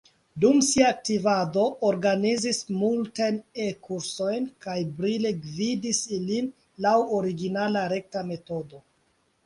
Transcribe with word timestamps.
Dum 0.43 0.59
sia 0.67 0.85
aktivado 0.91 1.65
organizis 1.89 2.61
multajn 2.79 3.37
E-kursojn 3.67 4.49
kaj 4.67 4.79
brile 4.99 5.35
gvidis 5.47 6.03
ilin 6.21 6.53
laŭ 6.87 6.99
originala 7.23 7.89
rekta 7.97 8.29
metodo. 8.33 8.87